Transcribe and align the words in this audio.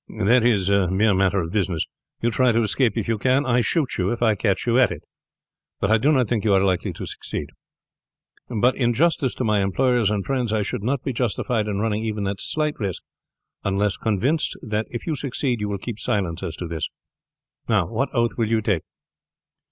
"That 0.25 0.43
is 0.43 0.67
a 0.67 0.89
mere 0.89 1.13
matter 1.13 1.39
of 1.41 1.51
business. 1.51 1.85
You 2.23 2.31
try 2.31 2.51
to 2.53 2.61
escape 2.63 2.97
if 2.97 3.07
you 3.07 3.19
can; 3.19 3.45
I 3.45 3.61
shoot 3.61 3.99
you 3.99 4.11
if 4.11 4.23
I 4.23 4.33
catch 4.33 4.65
you 4.65 4.79
at 4.79 4.89
it. 4.89 5.03
But 5.79 5.91
I 5.91 5.99
do 5.99 6.11
not 6.11 6.27
think 6.27 6.43
you 6.43 6.55
are 6.55 6.63
likely 6.63 6.91
to 6.93 7.05
succeed. 7.05 7.51
But 8.49 8.75
in 8.75 8.95
justice 8.95 9.35
to 9.35 9.43
my 9.43 9.61
employers 9.61 10.09
and 10.09 10.25
friends 10.25 10.51
I 10.51 10.63
should 10.63 10.81
not 10.81 11.03
be 11.03 11.13
justified 11.13 11.67
in 11.67 11.81
running 11.81 12.03
even 12.03 12.23
that 12.23 12.41
slight 12.41 12.79
risk 12.79 13.03
unless 13.63 13.95
convinced 13.95 14.57
that 14.63 14.87
if 14.89 15.05
you 15.05 15.15
succeed 15.15 15.61
you 15.61 15.69
will 15.69 15.77
keep 15.77 15.99
silence 15.99 16.41
as 16.41 16.55
to 16.55 16.67
this. 16.67 16.87
Now, 17.69 17.85
what 17.85 18.09
oath 18.11 18.31
will 18.39 18.49
you 18.49 18.61
take?" 18.63 18.81